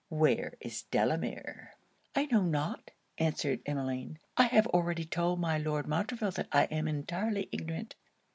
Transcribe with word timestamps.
Where 0.09 0.55
is 0.59 0.81
Delamere?' 0.89 1.75
'I 2.15 2.25
know 2.31 2.41
not,' 2.41 2.89
answered 3.19 3.59
Emmeline. 3.67 4.17
'I 4.35 4.45
have 4.45 4.65
already 4.65 5.05
told 5.05 5.39
my 5.39 5.59
Lord 5.59 5.85
Montreville 5.85 6.31
that 6.31 6.47
I 6.51 6.63
am 6.71 6.87
entirely 6.87 7.49
ignorant.' 7.51 7.93